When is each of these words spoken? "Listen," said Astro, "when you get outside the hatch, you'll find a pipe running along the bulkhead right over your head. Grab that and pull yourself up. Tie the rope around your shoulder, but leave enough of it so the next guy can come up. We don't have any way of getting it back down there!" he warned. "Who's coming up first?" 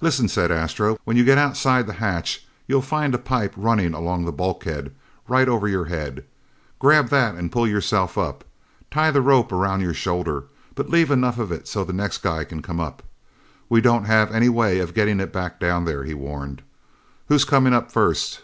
"Listen," 0.00 0.28
said 0.28 0.52
Astro, 0.52 1.00
"when 1.02 1.16
you 1.16 1.24
get 1.24 1.36
outside 1.36 1.88
the 1.88 1.94
hatch, 1.94 2.46
you'll 2.68 2.80
find 2.80 3.12
a 3.12 3.18
pipe 3.18 3.52
running 3.56 3.92
along 3.92 4.24
the 4.24 4.30
bulkhead 4.30 4.94
right 5.26 5.48
over 5.48 5.66
your 5.66 5.86
head. 5.86 6.24
Grab 6.78 7.08
that 7.08 7.34
and 7.34 7.50
pull 7.50 7.66
yourself 7.66 8.16
up. 8.16 8.44
Tie 8.88 9.10
the 9.10 9.20
rope 9.20 9.50
around 9.50 9.80
your 9.80 9.94
shoulder, 9.94 10.44
but 10.76 10.90
leave 10.90 11.10
enough 11.10 11.40
of 11.40 11.50
it 11.50 11.66
so 11.66 11.82
the 11.82 11.92
next 11.92 12.18
guy 12.18 12.44
can 12.44 12.62
come 12.62 12.78
up. 12.78 13.02
We 13.68 13.80
don't 13.80 14.04
have 14.04 14.30
any 14.30 14.48
way 14.48 14.78
of 14.78 14.94
getting 14.94 15.18
it 15.18 15.32
back 15.32 15.58
down 15.58 15.86
there!" 15.86 16.04
he 16.04 16.14
warned. 16.14 16.62
"Who's 17.26 17.44
coming 17.44 17.72
up 17.74 17.90
first?" 17.90 18.42